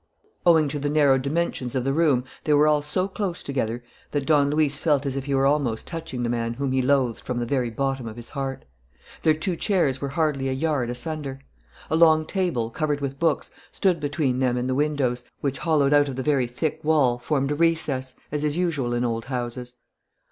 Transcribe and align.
Owing 0.47 0.67
to 0.69 0.79
the 0.79 0.89
narrow 0.89 1.19
dimensions 1.19 1.75
of 1.75 1.83
the 1.83 1.93
room 1.93 2.23
they 2.43 2.53
were 2.53 2.65
all 2.67 2.81
so 2.81 3.07
close 3.07 3.43
together 3.43 3.83
that 4.09 4.25
Don 4.25 4.49
Luis 4.49 4.79
felt 4.79 5.05
as 5.05 5.15
if 5.15 5.25
he 5.25 5.35
were 5.35 5.45
almost 5.45 5.85
touching 5.85 6.23
the 6.23 6.27
man 6.29 6.55
whom 6.55 6.71
he 6.71 6.81
loathed 6.81 7.19
from 7.21 7.37
the 7.37 7.45
very 7.45 7.69
bottom 7.69 8.07
of 8.07 8.15
his 8.15 8.29
heart. 8.29 8.65
Their 9.21 9.35
two 9.35 9.55
chairs 9.55 10.01
were 10.01 10.09
hardly 10.09 10.49
a 10.49 10.53
yard 10.53 10.89
asunder. 10.89 11.41
A 11.91 11.95
long 11.95 12.25
table, 12.25 12.71
covered 12.71 12.99
with 12.99 13.19
books, 13.19 13.51
stood 13.71 13.99
between 13.99 14.39
them 14.39 14.57
and 14.57 14.67
the 14.67 14.73
windows, 14.73 15.23
which, 15.41 15.59
hollowed 15.59 15.93
out 15.93 16.09
of 16.09 16.15
the 16.15 16.23
very 16.23 16.47
thick 16.47 16.83
wall, 16.83 17.19
formed 17.19 17.51
a 17.51 17.55
recess, 17.55 18.15
as 18.31 18.43
is 18.43 18.57
usual 18.57 18.95
in 18.95 19.05
old 19.05 19.25
houses. 19.25 19.75